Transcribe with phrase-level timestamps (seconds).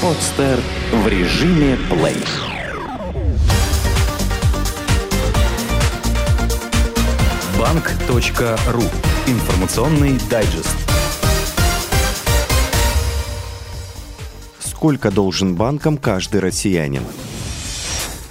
[0.00, 0.60] Подстер
[0.92, 2.14] в режиме плей.
[7.58, 8.82] Банк.ру.
[9.26, 10.76] Информационный дайджест.
[14.60, 17.02] Сколько должен банкам каждый россиянин?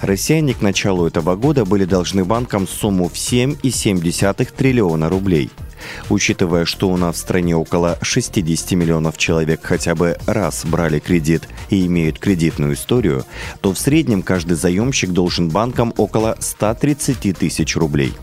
[0.00, 5.50] Россияне к началу этого года были должны банкам сумму в 7,7 триллиона рублей–
[6.08, 11.48] Учитывая, что у нас в стране около 60 миллионов человек хотя бы раз брали кредит
[11.70, 13.24] и имеют кредитную историю,
[13.60, 18.14] то в среднем каждый заемщик должен банкам около 130 тысяч рублей.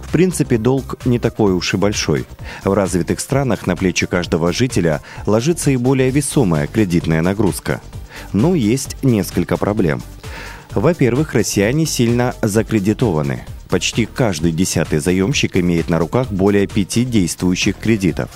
[0.00, 2.26] В принципе, долг не такой уж и большой.
[2.64, 7.80] В развитых странах на плечи каждого жителя ложится и более весомая кредитная нагрузка.
[8.32, 10.02] Но есть несколько проблем.
[10.72, 18.28] Во-первых, россияне сильно закредитованы– Почти каждый десятый заемщик имеет на руках более пяти действующих кредитов.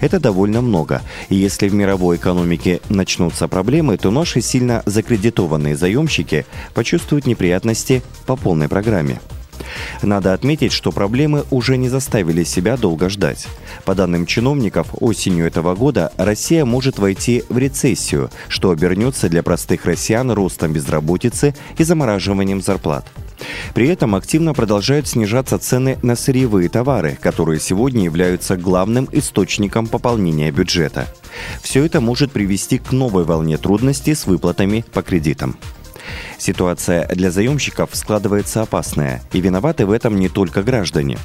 [0.00, 6.46] Это довольно много, и если в мировой экономике начнутся проблемы, то наши сильно закредитованные заемщики
[6.74, 9.20] почувствуют неприятности по полной программе.
[10.02, 13.46] Надо отметить, что проблемы уже не заставили себя долго ждать.
[13.84, 19.86] По данным чиновников, осенью этого года Россия может войти в рецессию, что обернется для простых
[19.86, 23.06] россиян ростом безработицы и замораживанием зарплат.
[23.74, 30.50] При этом активно продолжают снижаться цены на сырьевые товары, которые сегодня являются главным источником пополнения
[30.50, 31.06] бюджета.
[31.62, 35.56] Все это может привести к новой волне трудностей с выплатами по кредитам.
[36.38, 41.18] Ситуация для заемщиков складывается опасная, и виноваты в этом не только граждане.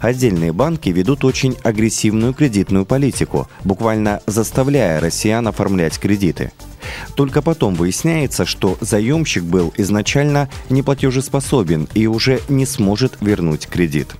[0.00, 6.52] Отдельные банки ведут очень агрессивную кредитную политику, буквально заставляя россиян оформлять кредиты.
[7.14, 14.14] Только потом выясняется, что заемщик был изначально неплатежеспособен и уже не сможет вернуть кредит.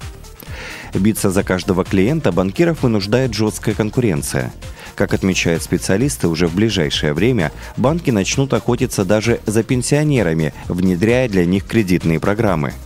[0.95, 4.53] Биться за каждого клиента банкиров вынуждает жесткая конкуренция.
[4.95, 11.45] Как отмечают специалисты, уже в ближайшее время банки начнут охотиться даже за пенсионерами, внедряя для
[11.45, 12.73] них кредитные программы–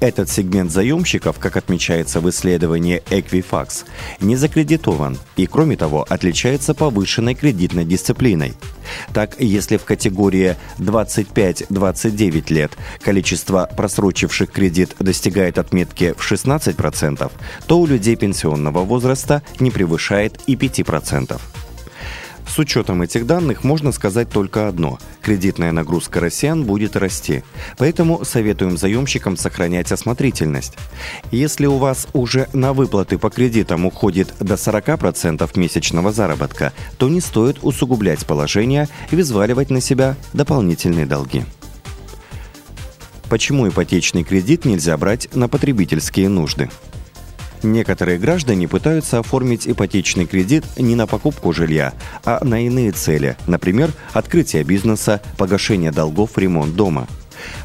[0.00, 3.84] этот сегмент заемщиков, как отмечается в исследовании Equifax,
[4.20, 8.54] не закредитован и, кроме того, отличается повышенной кредитной дисциплиной.
[9.12, 17.30] Так, если в категории 25-29 лет количество просрочивших кредит достигает отметки в 16%,
[17.66, 21.40] то у людей пенсионного возраста не превышает и 5%.
[22.48, 27.44] С учетом этих данных можно сказать только одно– кредитная нагрузка россиян будет расти.
[27.76, 30.74] Поэтому советуем заемщикам сохранять осмотрительность.
[31.30, 37.20] Если у вас уже на выплаты по кредитам уходит до 40% месячного заработка, то не
[37.20, 41.44] стоит усугублять положение и взваливать на себя дополнительные долги.
[43.28, 46.70] Почему ипотечный кредит нельзя брать на потребительские нужды?
[47.62, 51.92] Некоторые граждане пытаются оформить ипотечный кредит не на покупку жилья,
[52.24, 57.08] а на иные цели, например, открытие бизнеса, погашение долгов, ремонт дома.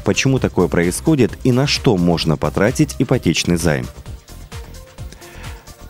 [0.04, 3.86] Почему такое происходит и на что можно потратить ипотечный займ?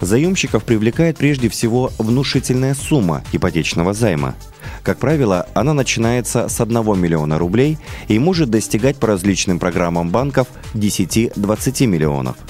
[0.01, 4.35] Заемщиков привлекает прежде всего внушительная сумма ипотечного займа.
[4.85, 10.47] Как правило, она начинается с 1 миллиона рублей и может достигать по различным программам банков
[10.75, 12.37] 10-20 миллионов–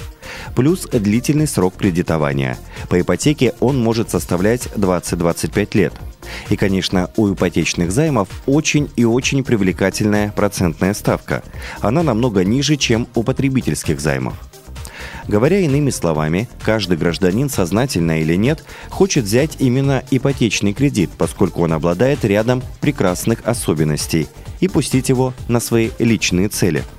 [0.55, 2.57] плюс длительный срок кредитования.
[2.89, 5.93] По ипотеке он может составлять 20-25 лет.
[6.49, 11.43] И, конечно, у ипотечных займов очень и очень привлекательная процентная ставка.
[11.81, 14.33] Она намного ниже, чем у потребительских займов.
[15.27, 21.73] Говоря иными словами, каждый гражданин, сознательно или нет, хочет взять именно ипотечный кредит, поскольку он
[21.73, 24.27] обладает рядом прекрасных особенностей,
[24.59, 26.83] и пустить его на свои личные цели–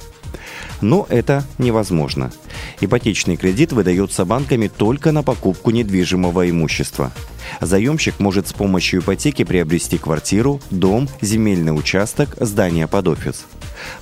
[0.81, 2.33] но это невозможно.
[2.81, 7.13] Ипотечный кредит выдается банками только на покупку недвижимого имущества.
[7.61, 13.45] Заемщик может с помощью ипотеки приобрести квартиру, дом, земельный участок, здание под офис.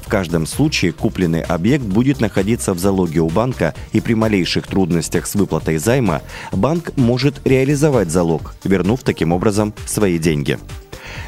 [0.00, 5.26] В каждом случае купленный объект будет находиться в залоге у банка, и при малейших трудностях
[5.26, 10.58] с выплатой займа банк может реализовать залог, вернув таким образом свои деньги.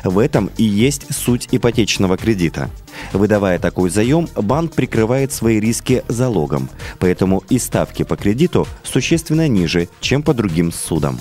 [0.05, 2.71] В этом и есть суть ипотечного кредита.
[3.17, 6.69] Выдавая такой заем, банк прикрывает свои риски залогом,
[6.99, 11.19] поэтому и ставки по кредиту существенно ниже, чем по другим судам.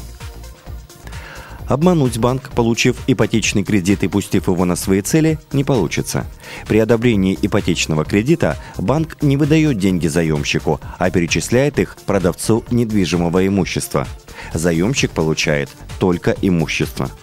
[1.68, 6.26] Обмануть банк, получив ипотечный кредит и пустив его на свои цели, не получится.
[6.68, 14.06] При одобрении ипотечного кредита банк не выдает деньги заемщику, а перечисляет их продавцу недвижимого имущества.
[14.54, 17.10] Заемщик получает только имущество–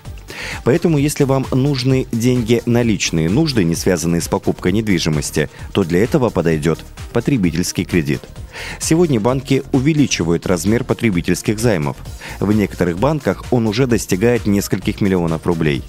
[0.64, 6.02] Поэтому, если вам нужны деньги на личные нужды, не связанные с покупкой недвижимости, то для
[6.02, 6.78] этого подойдет
[7.12, 8.22] потребительский кредит.
[8.78, 11.96] Сегодня банки увеличивают размер потребительских займов.
[12.40, 15.82] В некоторых банках он уже достигает нескольких миллионов рублей.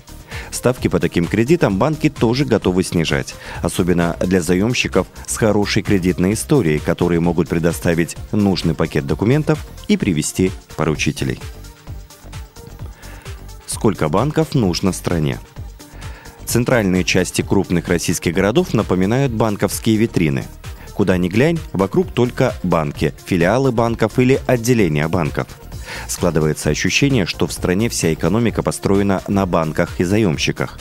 [0.51, 6.79] Ставки по таким кредитам банки тоже готовы снижать, особенно для заемщиков с хорошей кредитной историей,
[6.79, 11.39] которые могут предоставить нужный пакет документов и привести поручителей.
[13.73, 15.39] Сколько банков нужно стране?
[16.45, 20.45] Центральные части крупных российских городов напоминают банковские витрины.
[20.93, 25.47] Куда ни глянь, вокруг только банки, филиалы банков или отделения банков–
[26.07, 30.79] Складывается ощущение, что в стране вся экономика построена на банках и заемщиках.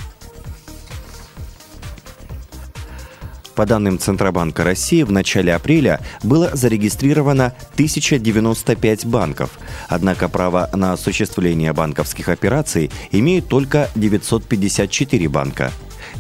[3.54, 9.50] По данным Центробанка России, в начале апреля было зарегистрировано 1095 банков,
[9.88, 15.70] однако право на осуществление банковских операций имеют только 954 банка.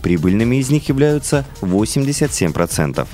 [0.02, 3.06] Прибыльными из них являются 87%.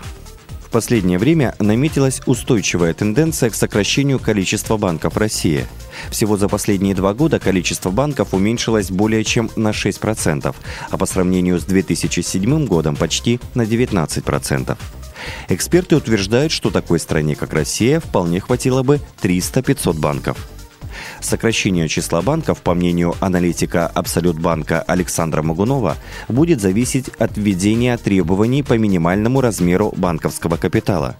[0.68, 5.64] В последнее время наметилась устойчивая тенденция к сокращению количества банков России.
[6.10, 10.54] Всего за последние два года количество банков уменьшилось более чем на 6%,
[10.90, 14.76] а по сравнению с 2007 годом почти на 19%.
[15.48, 20.48] Эксперты утверждают, что такой стране, как Россия, вполне хватило бы 300-500 банков.
[21.20, 25.96] Сокращение числа банков, по мнению аналитика Абсолют банка Александра Магунова,
[26.28, 31.16] будет зависеть от введения требований по минимальному размеру банковского капитала.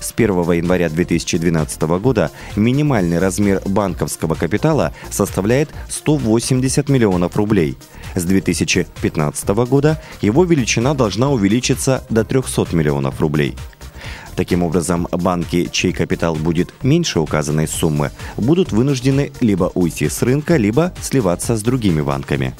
[0.00, 7.76] С 1 января 2012 года минимальный размер банковского капитала составляет 180 миллионов рублей.
[8.14, 13.56] С 2015 года его величина должна увеличиться до 300 миллионов рублей.
[14.38, 20.56] Таким образом, банки, чей капитал будет меньше указанной суммы, будут вынуждены либо уйти с рынка,
[20.56, 22.54] либо сливаться с другими банками.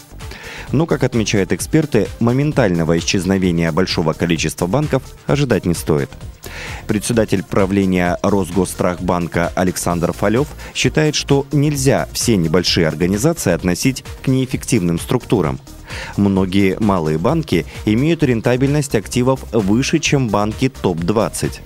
[0.73, 6.11] Но, как отмечают эксперты, моментального исчезновения большого количества банков ожидать не стоит.
[6.87, 15.61] Председатель правления Росгосстрахбанка Александр Фалев считает, что нельзя все небольшие организации относить к неэффективным структурам–
[16.17, 21.61] Многие малые банки имеют рентабельность активов выше, чем банки топ-20.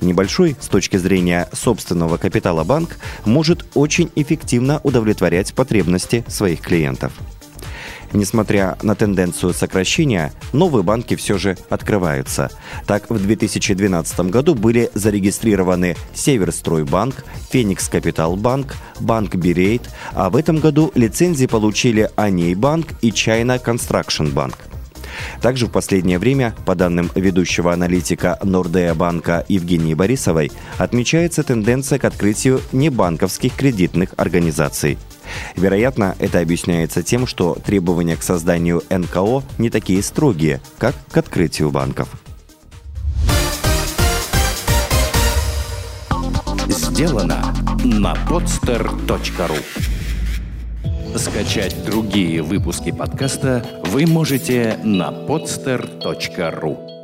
[0.00, 7.12] Небольшой с точки зрения собственного капитала банк может очень эффективно удовлетворять потребности своих клиентов.
[8.12, 12.50] Несмотря на тенденцию сокращения, новые банки все же открываются.
[12.86, 20.58] Так, в 2012 году были зарегистрированы Северстройбанк, Феникс Капитал Банк, Банк Бирейт, а в этом
[20.58, 24.56] году лицензии получили Аней Банк и Чайна Construction Банк.
[25.40, 32.04] Также в последнее время, по данным ведущего аналитика Нордея банка Евгении Борисовой, отмечается тенденция к
[32.04, 34.98] открытию небанковских кредитных организаций.
[35.56, 41.70] Вероятно, это объясняется тем, что требования к созданию НКО не такие строгие, как к открытию
[41.70, 42.08] банков.
[46.68, 49.62] Сделано на podster.ru
[51.16, 56.95] Скачать другие выпуски подкаста вы можете на podster.ru